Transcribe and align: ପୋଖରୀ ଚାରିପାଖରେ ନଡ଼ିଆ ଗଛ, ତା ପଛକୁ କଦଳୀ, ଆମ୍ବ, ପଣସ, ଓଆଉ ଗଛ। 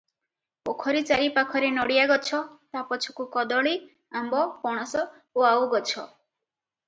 ପୋଖରୀ 0.67 1.01
ଚାରିପାଖରେ 1.09 1.67
ନଡ଼ିଆ 1.75 2.05
ଗଛ, 2.11 2.39
ତା 2.77 2.83
ପଛକୁ 2.93 3.25
କଦଳୀ, 3.35 3.75
ଆମ୍ବ, 4.21 4.41
ପଣସ, 4.63 5.05
ଓଆଉ 5.43 5.69
ଗଛ। 5.75 5.93